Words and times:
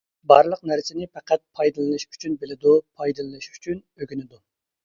بارلىق 0.31 0.61
نەرسىنى 0.69 1.09
پەقەت 1.17 1.43
پايدىلىنىش 1.59 2.05
ئۈچۈن 2.09 2.39
بىلىدۇ، 2.45 2.73
پايدىلىنىش 3.03 3.51
ئۈچۈن 3.53 3.81
ئۆگىنىدۇ. 3.87 4.43